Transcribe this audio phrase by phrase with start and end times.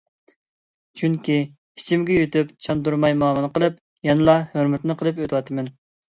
[0.99, 1.33] چۈنكى
[1.79, 3.77] ئىچىمگە يۇتۇپ، چاندۇرماي مۇئامىلە قىلىپ،
[4.09, 5.71] يەنىلا ھۆرمىتىنى قىلىپ ئۆتۈۋاتىمەن.